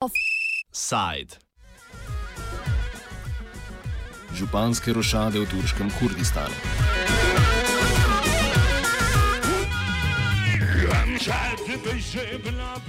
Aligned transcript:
Offside. 0.00 1.36
Županske 4.32 4.92
rošade 4.96 5.40
v 5.40 5.44
turškem 5.44 5.90
Kurdistanu. 6.00 6.56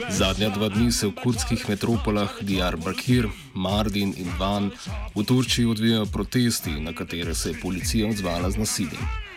Zadnja 0.08 0.56
dva 0.56 0.70
dni 0.72 0.92
se 0.96 1.12
v 1.12 1.16
kurdskih 1.20 1.68
metropolah 1.68 2.32
Diyarbakir, 2.40 3.28
Mardin 3.54 4.16
in 4.16 4.32
Van 4.40 4.72
v 5.16 5.26
Turčiji 5.28 5.68
odvijajo 5.68 6.06
protesti, 6.06 6.72
na 6.80 6.96
katere 6.96 7.36
se 7.36 7.52
je 7.52 7.60
policija 7.60 8.08
odzvala 8.08 8.52
z 8.56 8.58
nasiljem. 8.58 9.31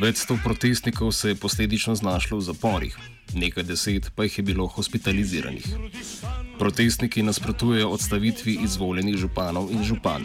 Več 0.00 0.22
sto 0.24 0.38
protestnikov 0.44 1.12
se 1.12 1.28
je 1.28 1.34
posledično 1.34 1.94
znašlo 1.94 2.38
v 2.38 2.44
zaporih, 2.46 2.94
nekaj 3.34 3.64
deset 3.68 4.10
pa 4.16 4.24
jih 4.24 4.38
je 4.38 4.44
bilo 4.44 4.66
hospitaliziranih. 4.66 5.66
Protestniki 6.58 7.22
nasprotujejo 7.22 7.90
odstavitvi 7.90 8.58
izvoljenih 8.64 9.16
županov 9.16 9.72
in 9.72 9.84
župan. 9.84 10.24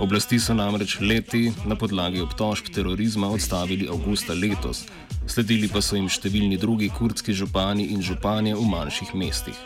Oblasti 0.00 0.38
so 0.38 0.54
namreč 0.54 0.98
leti 1.00 1.52
na 1.66 1.76
podlagi 1.76 2.20
obtožb 2.20 2.70
terorizma 2.74 3.28
odstavili 3.30 3.88
avgusta 3.88 4.34
letos, 4.34 4.84
sledili 5.26 5.68
pa 5.68 5.82
so 5.82 5.98
jim 5.98 6.08
številni 6.08 6.58
drugi 6.58 6.90
kurdski 6.94 7.34
župani 7.34 7.90
in 7.94 8.02
županje 8.02 8.54
v 8.54 8.68
manjših 8.70 9.14
mestih. 9.14 9.58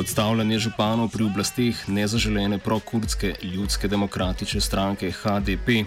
Odstavljanje 0.00 0.58
županov 0.68 1.10
pri 1.12 1.26
oblasteh 1.28 1.80
nezaželene 1.88 2.58
prokurdske 2.58 3.34
ljudske 3.42 3.88
demokratične 3.88 4.60
stranke 4.60 5.10
HDP 5.12 5.84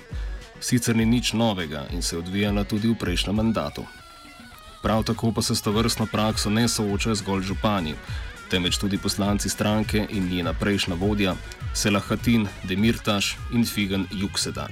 sicer 0.60 0.96
ni 0.96 1.06
nič 1.06 1.34
novega 1.34 1.86
in 1.92 2.02
se 2.02 2.16
je 2.16 2.20
odvijala 2.20 2.64
tudi 2.64 2.88
v 2.88 2.96
prejšnjem 2.96 3.36
mandatu. 3.36 3.86
Prav 4.82 5.04
tako 5.04 5.32
pa 5.32 5.42
se 5.42 5.56
s 5.56 5.62
to 5.62 5.72
vrstno 5.72 6.06
prakso 6.12 6.50
ne 6.50 6.68
soočajo 6.68 7.16
zgolj 7.16 7.44
župani, 7.44 7.96
temveč 8.50 8.78
tudi 8.78 8.98
poslanci 8.98 9.50
stranke 9.50 10.06
in 10.10 10.30
njena 10.30 10.54
prejšnja 10.54 10.96
vodja 10.96 11.36
Selahatin 11.74 12.48
Demirtaš 12.64 13.36
in 13.54 13.66
Figen 13.66 14.06
Juksedak. 14.12 14.72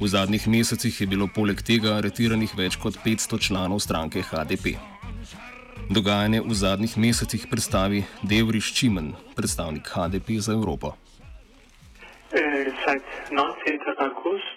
V 0.00 0.08
zadnjih 0.08 0.48
mesecih 0.48 1.00
je 1.00 1.06
bilo 1.06 1.28
poleg 1.34 1.62
tega 1.62 1.96
aretiranih 1.96 2.52
več 2.56 2.76
kot 2.76 2.98
500 3.04 3.40
članov 3.40 3.80
stranke 3.80 4.22
HDP. 4.22 4.76
Dogajanje 5.88 6.42
v 6.42 6.54
zadnjih 6.54 6.98
mesecih 6.98 7.46
predstavi 7.50 8.04
Devriš 8.22 8.74
Čimen, 8.74 9.14
predstavnik 9.36 9.88
HDP 9.88 10.36
za 10.40 10.52
Evropo. 10.52 10.92
Seit 12.30 13.02
19. 13.30 14.02
August 14.02 14.55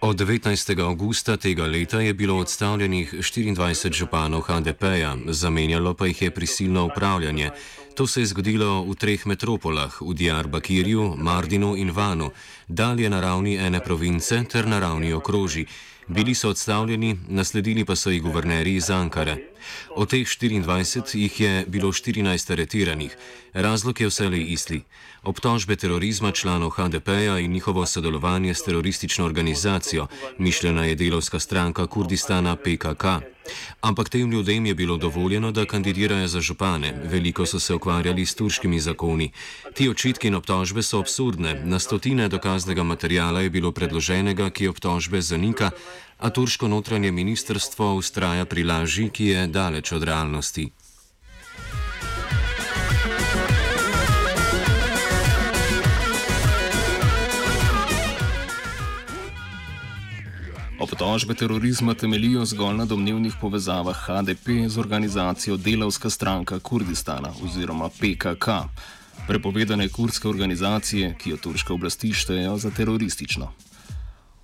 Od 0.00 0.16
19. 0.16 0.80
augusta 0.80 1.36
tega 1.36 1.64
leta 1.66 2.00
je 2.00 2.14
bilo 2.14 2.36
odstavljenih 2.36 3.14
24 3.14 3.92
županov 3.92 4.40
HDP-ja, 4.40 5.16
zamenjalo 5.26 5.94
pa 5.94 6.06
jih 6.06 6.22
je 6.22 6.30
prisilno 6.30 6.84
upravljanje. 6.84 7.50
To 7.98 8.06
se 8.06 8.20
je 8.20 8.26
zgodilo 8.30 8.86
v 8.86 8.94
treh 8.94 9.26
metropolah, 9.26 9.90
v 9.98 10.14
Diyarbakirju, 10.14 11.18
Mardinu 11.18 11.74
in 11.74 11.90
Vanu, 11.90 12.30
dalje 12.68 13.10
na 13.10 13.18
ravni 13.20 13.58
ene 13.58 13.82
province 13.82 14.38
ter 14.46 14.70
na 14.70 14.78
ravni 14.78 15.10
okroži. 15.12 15.66
Bili 16.06 16.34
so 16.34 16.54
odstavljeni, 16.54 17.18
nasledili 17.28 17.84
pa 17.84 17.96
so 17.96 18.10
jih 18.10 18.22
guvernerji 18.22 18.76
iz 18.76 18.90
Ankare. 18.90 19.36
Od 19.96 20.10
teh 20.10 20.22
24 20.22 21.18
jih 21.18 21.40
je 21.40 21.64
bilo 21.66 21.90
14 21.90 22.52
aretiranih. 22.52 23.16
Razlog 23.52 24.00
je 24.00 24.06
vselej 24.06 24.46
isti. 24.52 24.80
Obtožbe 25.22 25.76
terorizma 25.76 26.30
članov 26.30 26.70
HDP-ja 26.70 27.38
in 27.38 27.52
njihovo 27.52 27.86
sodelovanje 27.86 28.54
s 28.54 28.62
teroristično 28.62 29.24
organizacijo, 29.24 30.06
mišljena 30.38 30.84
je 30.84 30.94
delovska 30.94 31.38
stranka 31.38 31.86
Kurdistana 31.86 32.56
PKK. 32.56 33.37
Ampak 33.80 34.08
tem 34.08 34.30
ljudem 34.30 34.66
je 34.66 34.74
bilo 34.74 34.96
dovoljeno, 34.96 35.50
da 35.52 35.64
kandidirajo 35.64 36.28
za 36.28 36.40
župane, 36.40 36.94
veliko 37.04 37.46
so 37.46 37.60
se 37.60 37.74
ukvarjali 37.74 38.26
s 38.26 38.34
turškimi 38.34 38.80
zakoni. 38.80 39.30
Ti 39.74 39.88
očitki 39.88 40.28
in 40.28 40.34
obtožbe 40.34 40.82
so 40.82 41.00
absurdne, 41.00 41.60
na 41.64 41.78
stotine 41.78 42.28
dokaznega 42.28 42.82
materijala 42.82 43.40
je 43.40 43.50
bilo 43.50 43.72
predloženega, 43.72 44.50
ki 44.50 44.68
obtožbe 44.68 45.20
zanika, 45.20 45.70
a 46.18 46.30
turško 46.30 46.68
notranje 46.68 47.12
ministrstvo 47.12 47.94
ustraja 47.94 48.44
pri 48.44 48.64
laži, 48.64 49.08
ki 49.10 49.26
je 49.26 49.46
daleč 49.46 49.92
od 49.92 50.02
realnosti. 50.02 50.70
Obtožbe 60.80 61.34
terorizma 61.34 61.94
temelijo 61.94 62.44
zgolj 62.44 62.76
na 62.76 62.84
domnevnih 62.84 63.34
povezavah 63.40 63.96
HDP 63.96 64.48
z 64.68 64.78
organizacijo 64.78 65.56
Delavska 65.56 66.10
stranka 66.10 66.58
Kurdistana 66.58 67.32
oziroma 67.44 67.88
PKK, 67.88 68.46
prepovedane 69.26 69.88
kurdske 69.88 70.28
organizacije, 70.28 71.16
ki 71.18 71.30
jo 71.30 71.36
turške 71.36 71.72
oblasti 71.72 72.12
štejejo 72.12 72.58
za 72.58 72.70
teroristično. 72.70 73.52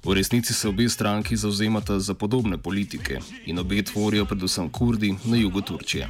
V 0.04 0.14
resnici 0.14 0.54
se 0.54 0.68
obe 0.68 0.88
stranki 0.88 1.36
zauzemata 1.36 1.98
za 1.98 2.14
podobne 2.14 2.58
politike 2.58 3.20
in 3.46 3.58
obe 3.58 3.82
tvorijo 3.82 4.24
predvsem 4.24 4.70
Kurdi 4.70 5.14
na 5.24 5.36
jugu 5.36 5.60
Turčije. 5.60 6.08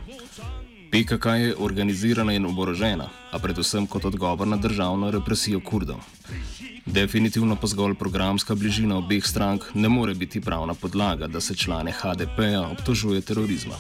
PKK 0.94 1.27
je 1.27 1.55
organizirana 1.59 2.32
in 2.32 2.44
oborožena, 2.47 3.09
a 3.34 3.38
predvsem 3.43 3.87
kot 3.87 4.05
odgovor 4.05 4.47
na 4.47 4.56
državno 4.56 5.10
represijo 5.10 5.59
Kurdov. 5.60 5.99
Definitivno 6.87 7.56
pa 7.56 7.66
zgolj 7.66 7.97
programska 7.99 8.55
bližina 8.55 9.00
obeh 9.00 9.27
strank 9.27 9.65
ne 9.75 9.88
more 9.88 10.15
biti 10.15 10.41
pravna 10.41 10.75
podlaga, 10.75 11.27
da 11.27 11.41
se 11.41 11.54
člane 11.54 11.91
HDP-ja 11.93 12.60
obtožuje 12.60 13.21
terorizma. 13.21 13.75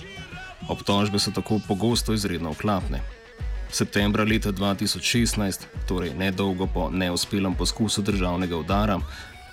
Obtožbe 0.68 1.18
so 1.18 1.30
tako 1.30 1.60
pogosto 1.68 2.12
izredno 2.12 2.50
oklapne. 2.50 3.00
Septembra 3.70 4.24
leta 4.24 4.52
2016, 4.52 5.70
torej 5.86 6.14
nedolgo 6.18 6.66
po 6.66 6.90
neuspelem 6.90 7.54
poskusu 7.54 8.02
državnega 8.02 8.56
udara, 8.56 8.98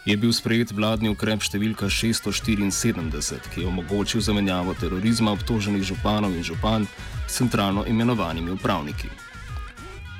je 0.05 0.17
bil 0.17 0.33
sprejet 0.33 0.71
vladni 0.73 1.11
ukrep 1.13 1.43
številka 1.45 1.85
674, 1.85 3.53
ki 3.53 3.61
je 3.61 3.67
omogočil 3.69 4.21
zamenjavo 4.21 4.73
terorizma 4.73 5.35
obtoženih 5.37 5.85
županov 5.85 6.33
in 6.33 6.41
župan 6.43 6.87
s 6.89 7.10
centralno 7.31 7.85
imenovanimi 7.87 8.51
upravniki. 8.51 9.07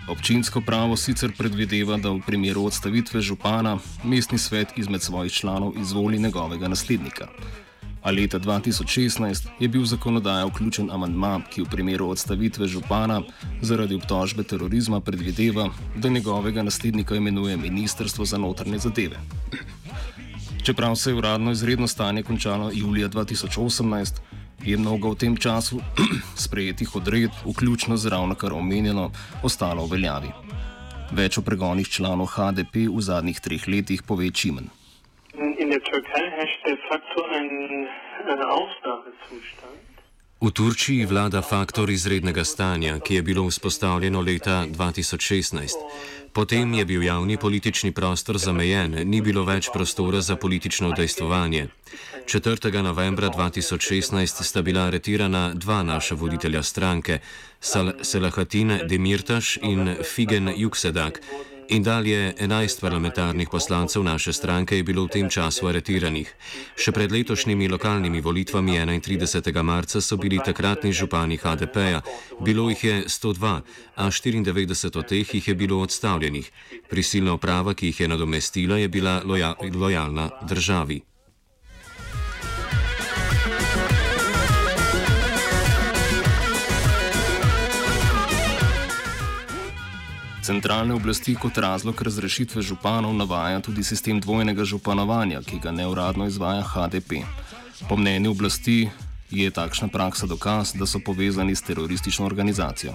Občinsko 0.08 0.62
pravo 0.62 0.98
sicer 0.98 1.32
predvideva, 1.38 1.98
da 1.98 2.10
v 2.10 2.22
primeru 2.26 2.66
odstavitve 2.66 3.22
župana 3.22 3.78
mestni 4.04 4.38
svet 4.38 4.74
izmed 4.76 5.02
svojih 5.02 5.32
članov 5.32 5.74
izvoli 5.78 6.20
njegovega 6.20 6.68
naslednika. 6.68 7.28
A 8.02 8.12
leta 8.12 8.40
2016 8.40 9.48
je 9.60 9.68
bil 9.68 9.82
v 9.82 9.86
zakonodajo 9.86 10.48
vključen 10.48 10.90
amandma, 10.92 11.42
ki 11.54 11.62
v 11.62 11.70
primeru 11.70 12.10
odstavitve 12.10 12.68
župana 12.68 13.22
zaradi 13.62 13.96
obtožbe 13.96 14.44
terorizma 14.44 15.00
predvideva, 15.00 15.70
da 15.96 16.10
njegovega 16.10 16.64
naslednika 16.64 17.16
imenuje 17.16 17.58
Ministrstvo 17.58 18.26
za 18.26 18.38
notranje 18.38 18.80
zadeve. 18.80 19.20
Čeprav 20.64 20.96
se 20.96 21.10
je 21.10 21.16
uradno 21.16 21.52
izredno 21.52 21.88
stanje 21.88 22.24
končalo 22.24 22.72
julija 22.74 23.10
2018, 23.10 24.20
je 24.66 24.78
mnogo 24.78 25.12
v 25.12 25.18
tem 25.18 25.38
času 25.38 25.82
sprejetih 26.46 26.96
odredb, 26.96 27.32
vključno 27.46 27.98
z 27.98 28.10
ravno 28.14 28.36
kar 28.36 28.54
omenjeno, 28.54 29.12
ostalo 29.44 29.86
v 29.86 29.98
veljavi. 29.98 30.32
Več 31.12 31.38
o 31.38 31.42
pregonih 31.44 31.90
članov 31.90 32.32
HDP 32.36 32.88
v 32.88 33.02
zadnjih 33.02 33.40
treh 33.40 33.68
letih 33.68 34.04
pove 34.08 34.32
Čimen. 34.32 34.70
In 35.36 35.70
der 35.70 35.82
Türkei 35.84 36.28
herrscht 36.38 36.62
de 36.66 36.76
facto 36.88 37.20
ein 37.36 37.88
äh, 38.28 38.44
Ausnahmezustand. 38.56 39.91
V 40.42 40.50
Turčiji 40.50 41.06
vlada 41.06 41.42
faktor 41.46 41.90
izrednega 41.90 42.42
stanja, 42.44 43.00
ki 43.00 43.16
je 43.16 43.22
bilo 43.22 43.46
vzpostavljeno 43.46 44.22
leta 44.22 44.66
2016. 44.68 45.70
Potem 46.34 46.74
je 46.74 46.86
bil 46.86 47.04
javni 47.04 47.38
politični 47.38 47.92
prostor 47.92 48.38
zamejen, 48.38 48.96
ni 49.06 49.22
bilo 49.22 49.44
več 49.46 49.70
prostora 49.74 50.22
za 50.22 50.36
politično 50.36 50.90
udejstvovanje. 50.90 51.68
4. 52.26 52.82
novembra 52.82 53.30
2016 53.30 54.44
sta 54.44 54.62
bila 54.62 54.88
aretirana 54.90 55.54
dva 55.54 55.84
naša 55.84 56.16
voditelja 56.16 56.64
stranke, 56.64 57.20
Sal 57.60 57.94
Selahatin 58.02 58.80
Demirtaš 58.90 59.58
in 59.62 59.96
Figen 60.04 60.54
Juksedak. 60.58 61.22
In 61.72 61.84
dalje 61.84 62.34
11 62.40 62.82
parlamentarnih 62.82 63.50
poslancev 63.50 64.04
naše 64.04 64.34
stranke 64.34 64.76
je 64.76 64.84
bilo 64.84 65.06
v 65.06 65.08
tem 65.08 65.30
času 65.32 65.68
aretiranih. 65.72 66.28
Še 66.76 66.92
pred 66.92 67.12
letošnjimi 67.12 67.70
lokalnimi 67.72 68.20
volitvami 68.20 68.76
31. 69.00 69.64
marca 69.64 70.02
so 70.04 70.18
bili 70.20 70.40
takratni 70.44 70.92
župani 70.92 71.40
HDP-ja, 71.40 72.02
bilo 72.44 72.68
jih 72.70 72.84
je 72.84 72.96
102, 73.08 73.62
a 73.96 74.10
94 74.12 75.00
od 75.00 75.08
teh 75.08 75.34
jih 75.34 75.48
je 75.48 75.56
bilo 75.56 75.80
odstavljenih. 75.80 76.52
Prisilna 76.90 77.40
uprava, 77.40 77.72
ki 77.74 77.94
jih 77.94 78.04
je 78.04 78.08
nadomestila, 78.08 78.76
je 78.76 78.92
bila 78.92 79.22
loja 79.24 79.56
lojalna 79.72 80.28
državi. 80.44 81.11
Centralne 90.52 90.94
oblasti 90.94 91.32
kot 91.36 91.58
razlog 91.58 92.02
razrešitve 92.02 92.62
županov 92.62 93.14
navaja 93.16 93.62
tudi 93.64 93.84
sistem 93.84 94.20
dvojnega 94.20 94.66
županovanja, 94.68 95.40
ki 95.48 95.60
ga 95.64 95.72
neuradno 95.72 96.26
izvaja 96.28 96.66
HDP. 96.72 97.22
Po 97.90 97.96
mnenju 97.96 98.32
oblasti 98.32 98.90
Je 99.32 99.52
takšna 99.52 99.88
praksa 99.88 100.28
dokaz, 100.28 100.74
da 100.80 100.86
so 100.86 101.00
povezani 101.06 101.56
s 101.56 101.64
teroristično 101.64 102.26
organizacijo? 102.26 102.92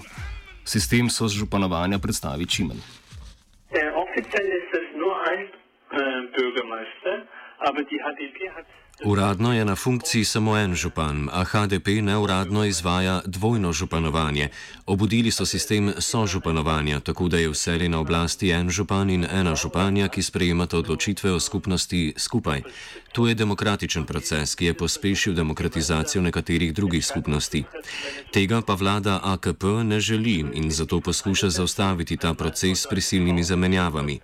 Sistem 0.64 1.08
so 1.08 1.28
županovanja 1.28 1.98
predstavi 1.98 2.46
Čimen. 2.46 2.76
Uradno 9.04 9.54
je 9.54 9.64
na 9.64 9.74
funkciji 9.76 10.24
samo 10.24 10.56
en 10.56 10.74
župan, 10.74 11.28
a 11.32 11.44
HDP 11.44 11.88
neuradno 12.02 12.64
izvaja 12.64 13.20
dvojno 13.26 13.72
županovanje. 13.72 14.48
Obudili 14.86 15.30
so 15.30 15.46
sistem 15.46 15.92
sožupanovanja, 15.98 17.00
tako 17.00 17.28
da 17.28 17.38
je 17.38 17.48
vse 17.50 17.88
na 17.88 18.00
oblasti 18.00 18.50
en 18.50 18.70
župan 18.70 19.10
in 19.10 19.26
ena 19.32 19.54
županja, 19.54 20.08
ki 20.08 20.22
sprejemata 20.22 20.78
odločitve 20.78 21.32
o 21.32 21.40
skupnosti 21.40 22.14
skupaj. 22.16 22.62
To 23.12 23.28
je 23.28 23.34
demokratičen 23.34 24.04
proces, 24.04 24.54
ki 24.54 24.64
je 24.64 24.74
pospešil 24.74 25.34
demokratizacijo 25.34 26.22
nekaterih 26.22 26.74
drugih 26.74 27.06
skupnosti. 27.06 27.64
Tega 28.32 28.60
pa 28.60 28.74
vlada 28.74 29.20
AKP 29.24 29.64
ne 29.84 30.00
želi 30.00 30.44
in 30.54 30.70
zato 30.70 31.00
poskuša 31.00 31.50
zaustaviti 31.50 32.16
ta 32.16 32.34
proces 32.34 32.80
s 32.80 32.86
prisilnimi 32.90 33.44
zamenjavami. 33.44 34.20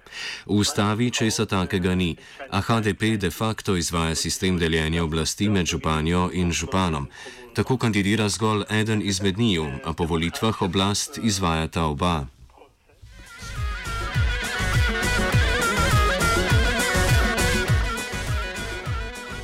V 0.46 0.60
ustavi 0.60 1.10
česa 1.10 1.46
takega 1.46 1.94
ni, 1.94 2.16
a 2.50 2.60
HDP 2.60 3.16
de 3.16 3.30
facto 3.30 3.76
izvaja 3.76 4.14
sistem 4.14 4.58
deljenja 4.62 5.04
oblasti 5.04 5.48
med 5.48 5.66
županjo 5.66 6.28
in 6.32 6.52
županom. 6.52 7.08
Tako 7.54 7.76
kandidira 7.76 8.28
zgolj 8.28 8.62
eden 8.70 9.02
izmed 9.02 9.38
njiju, 9.38 9.66
a 9.84 9.92
po 9.92 10.04
volitvah 10.04 10.62
oblast 10.62 11.18
izvajata 11.22 11.84
oba. 11.84 12.26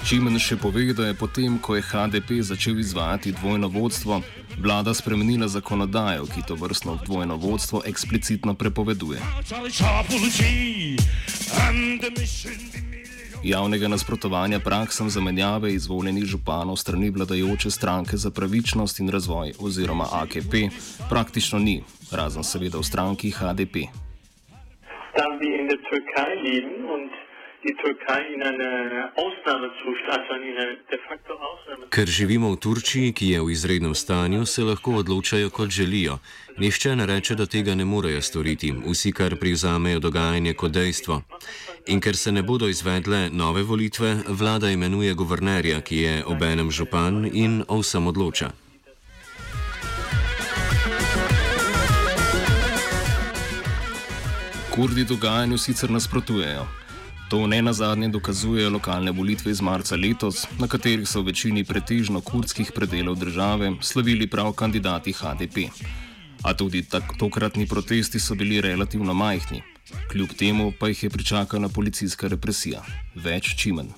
Čimen 0.09 0.39
še 0.41 0.57
pove, 0.57 0.87
da 0.97 1.11
je 1.11 1.15
potem, 1.21 1.59
ko 1.61 1.75
je 1.77 1.83
HDP 1.85 2.39
začel 2.41 2.79
izvajati 2.81 3.35
dvojno 3.37 3.69
vodstvo, 3.69 4.23
vlada 4.57 4.95
spremenila 4.95 5.49
zakonodajo, 5.53 6.25
ki 6.33 6.47
to 6.49 6.57
vrstno 6.57 6.97
dvojno 7.05 7.37
vodstvo 7.37 7.83
eksplicitno 7.85 8.55
prepoveduje. 8.55 9.21
Javnega 13.43 13.89
nasprotovanja 13.89 14.59
praksam 14.61 15.11
zamenjave 15.11 15.73
izvoljenih 15.73 16.25
županov 16.25 16.77
strani 16.77 17.11
vladajoče 17.11 17.71
stranke 17.71 18.17
za 18.17 18.31
pravičnost 18.31 19.01
in 19.01 19.09
razvoj 19.09 19.53
oziroma 19.61 20.05
AKP 20.13 20.55
praktično 21.11 21.59
ni, 21.59 21.83
razen 22.13 22.45
seveda 22.45 22.79
v 22.79 22.83
stranki 22.83 23.31
HDP. 23.31 23.75
Da 25.19 25.27
bi 25.39 25.47
in 25.61 25.67
der 25.71 25.79
Türkei 25.91 26.35
leben 26.47 26.83
und 26.95 27.11
die 27.65 27.75
Türkei 27.83 28.23
in 28.35 28.43
einem 28.43 29.09
Ausnahmezustand, 29.23 30.09
also 30.15 30.35
in 30.49 30.57
einem 30.63 30.77
de 30.91 30.99
facto 31.09 31.33
Ausnahmezustand. 31.33 31.91
Ker 31.95 32.07
živimo 32.07 32.53
v 32.53 32.57
Turčiji, 32.57 33.13
ki 33.13 33.27
je 33.33 33.41
v 33.41 33.51
izrednem 33.51 33.95
stanju, 33.95 34.47
se 34.47 34.63
lahko 34.63 34.91
odločajo, 35.03 35.51
kot 35.51 35.71
želijo. 35.71 36.19
Nihče 36.59 36.97
ne 36.97 37.07
reče, 37.07 37.35
da 37.35 37.47
tega 37.47 37.75
ne 37.75 37.85
morejo 37.85 38.23
storiti, 38.23 38.73
vsi 38.87 39.13
kar 39.13 39.37
privzamejo 39.37 39.99
dogajanje 39.99 40.55
kot 40.55 40.73
dejstvo. 40.73 41.23
In 41.89 42.01
ker 42.05 42.17
se 42.17 42.33
ne 42.33 42.43
bodo 42.43 42.69
izvedle 42.69 43.31
nove 43.33 43.63
volitve, 43.63 44.11
vlada 44.29 44.69
imenuje 44.71 45.15
guvernerja, 45.15 45.81
ki 45.81 45.97
je 45.97 46.25
obenem 46.29 46.71
župan 46.71 47.25
in 47.33 47.63
o 47.69 47.79
vsem 47.81 48.07
odloča. 48.07 48.51
Kurdi 54.75 55.05
dogajanju 55.05 55.59
sicer 55.59 55.91
nasprotujejo. 55.91 56.67
To 57.31 57.47
ne 57.47 57.63
na 57.63 57.73
zadnje 57.73 58.09
dokazujejo 58.09 58.71
lokalne 58.71 59.11
volitve 59.11 59.51
iz 59.51 59.61
marca 59.61 59.97
letos, 59.97 60.45
na 60.61 60.69
katerih 60.69 61.09
so 61.09 61.23
v 61.25 61.33
večini 61.33 61.65
pretežno 61.65 62.21
kurdskih 62.21 62.73
predelov 62.73 63.17
države 63.17 63.73
slavili 63.81 64.27
prav 64.27 64.53
kandidati 64.53 65.13
HDP. 65.13 65.73
A 66.43 66.55
tudi 66.55 66.85
tak, 66.85 67.17
tokratni 67.19 67.67
protesti 67.67 68.21
so 68.21 68.35
bili 68.35 68.61
relativno 68.61 69.15
majhni. 69.15 69.78
Kljub 70.11 70.31
temu 70.39 70.73
pa 70.81 70.89
jih 70.89 71.03
je 71.03 71.11
pričakala 71.11 71.69
policijska 71.75 72.29
represija. 72.35 72.81
Več 73.15 73.55
čimen. 73.61 73.89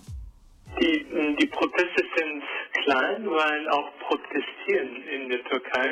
Die, 0.81 0.96
die 1.38 1.48
Proteste 1.58 2.02
sind 2.16 2.42
klein, 2.84 3.20
weil 3.38 3.62
auch 3.76 3.88
Protestieren 4.06 4.90
in 5.14 5.28
der 5.32 5.42
Türkei 5.50 5.88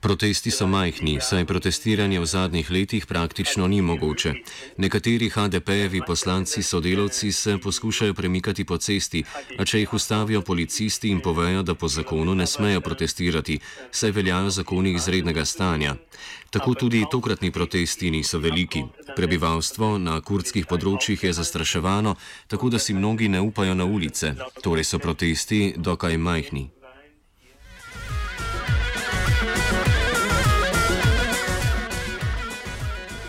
Protesti 0.00 0.50
so 0.50 0.66
majhni, 0.66 1.18
saj 1.20 1.44
protestiranje 1.44 2.20
v 2.20 2.26
zadnjih 2.26 2.70
letih 2.70 3.06
praktično 3.06 3.68
ni 3.68 3.82
mogoče. 3.82 4.34
Nekateri 4.76 5.28
HDP-jevi 5.30 6.00
poslanci 6.06 6.62
sodelavci 6.62 7.32
se 7.32 7.58
poskušajo 7.58 8.14
premikati 8.14 8.64
po 8.64 8.78
cesti, 8.78 9.24
a 9.58 9.64
če 9.64 9.78
jih 9.78 9.94
ustavijo 9.94 10.42
policisti 10.42 11.08
in 11.08 11.20
povejo, 11.20 11.62
da 11.62 11.74
po 11.74 11.88
zakonu 11.88 12.34
ne 12.34 12.46
smejo 12.46 12.80
protestirati, 12.80 13.60
saj 13.90 14.10
veljajo 14.10 14.50
zakoni 14.50 14.94
izrednega 14.94 15.44
stanja. 15.44 15.94
Tako 16.50 16.74
tudi 16.74 17.04
tokratni 17.10 17.50
protesti 17.50 18.10
niso 18.10 18.38
veliki. 18.38 18.82
Prebivalstvo 19.16 19.98
na 19.98 20.20
kurdskih 20.20 20.66
področjih 20.66 21.24
je 21.24 21.32
zastraševano, 21.32 22.16
tako 22.48 22.74
da 22.74 22.78
si 22.78 22.94
mnogi 22.94 23.28
ne 23.28 23.40
upajo 23.40 23.74
na 23.74 23.84
ulice, 23.84 24.34
torej 24.62 24.84
so 24.84 24.98
protesti 24.98 25.74
dokaj 25.76 26.18
majhni. 26.18 26.81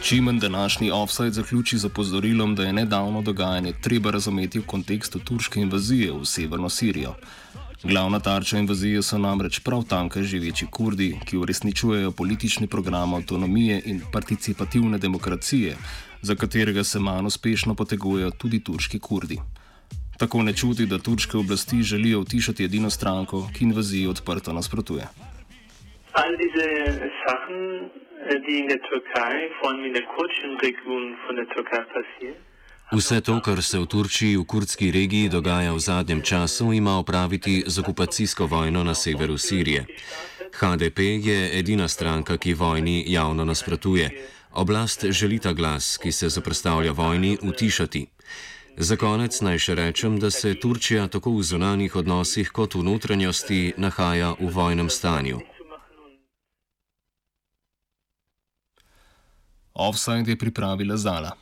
Čimen 0.04 0.40
današnji 0.40 0.92
offside 0.92 1.32
zaključi 1.32 1.78
z 1.78 1.86
opozorilom, 1.86 2.56
da 2.56 2.64
je 2.64 2.74
nedavno 2.74 3.22
dogajanje 3.22 3.74
treba 3.82 4.12
razumeti 4.12 4.60
v 4.60 4.66
kontekstu 4.66 5.20
turške 5.20 5.60
invazije 5.60 6.12
v 6.12 6.26
severno 6.26 6.70
Sirijo. 6.70 7.14
Glavna 7.84 8.20
tarča 8.20 8.58
invazije 8.58 9.02
so 9.02 9.18
namreč 9.18 9.60
prav 9.60 9.84
tamkaj 9.84 10.24
živeči 10.24 10.68
kurdi, 10.72 11.20
ki 11.26 11.38
uresničujejo 11.38 12.12
politični 12.12 12.68
program 12.68 13.14
avtonomije 13.14 13.82
in 13.86 14.02
participativne 14.12 14.98
demokracije, 14.98 15.78
za 16.22 16.36
katerega 16.36 16.84
se 16.84 17.00
manj 17.00 17.26
uspešno 17.26 17.76
potegujejo 17.76 18.32
tudi 18.32 18.64
turški 18.64 19.00
kurdi. 19.00 19.40
Tako 20.18 20.44
ne 20.44 20.54
čuti, 20.54 20.86
da 20.86 21.00
turške 21.00 21.38
oblasti 21.38 21.84
želijo 21.84 22.20
utišati 22.20 22.64
edino 22.64 22.90
stranko, 22.90 23.48
ki 23.54 23.64
invaziji 23.64 24.08
odprto 24.08 24.54
nasprotuje. 24.54 25.08
All 26.14 26.36
diese 26.42 26.68
Sachen, 27.24 27.90
die 28.48 28.60
in 28.60 28.68
der 28.68 28.82
Türkei, 28.82 29.50
vor 29.60 29.70
allem 29.70 29.86
in 29.86 29.94
der 29.94 30.04
kurdischen 30.04 30.58
Region 30.58 31.16
von 31.26 31.36
der 31.36 31.48
Türkei 31.50 31.82
passieren, 31.94 32.40
Vse 32.94 33.22
to, 33.22 33.40
kar 33.42 33.62
se 33.64 33.80
v 33.80 33.88
Turčiji 33.90 34.38
v 34.38 34.46
kurdski 34.46 34.92
regiji 34.94 35.30
dogaja 35.30 35.74
v 35.74 35.80
zadnjem 35.80 36.22
času, 36.22 36.74
ima 36.74 37.00
opraviti 37.02 37.64
z 37.66 37.80
okupacijsko 37.80 38.46
vojno 38.46 38.84
na 38.84 38.94
severu 38.94 39.38
Sirije. 39.38 39.86
HDP 40.54 41.00
je 41.00 41.60
edina 41.60 41.88
stranka, 41.88 42.38
ki 42.38 42.54
vojni 42.54 43.04
javno 43.08 43.46
nasprotuje. 43.46 44.10
Oblast 44.52 45.06
želi 45.10 45.40
ta 45.40 45.54
glas, 45.54 45.98
ki 45.98 46.12
se 46.12 46.30
zaprstavlja 46.30 46.92
vojni, 46.92 47.38
utišati. 47.42 48.06
Za 48.78 48.96
konec 48.96 49.42
naj 49.42 49.58
še 49.58 49.76
rečem, 49.76 50.20
da 50.20 50.30
se 50.30 50.54
Turčija 50.54 51.08
tako 51.08 51.32
v 51.38 51.44
zunanjih 51.44 51.96
odnosih 51.96 52.50
kot 52.50 52.76
v 52.76 52.84
notranjosti 52.84 53.74
nahaja 53.78 54.36
v 54.40 54.50
vojnem 54.54 54.90
stanju. 54.90 55.42
Offside 59.74 60.32
je 60.32 60.38
pripravila 60.38 60.98
Zala. 60.98 61.34